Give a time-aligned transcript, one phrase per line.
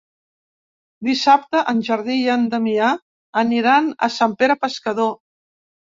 [1.07, 2.89] Dissabte en Jordi i en Damià
[3.45, 5.17] aniran a Sant Pere Pescador.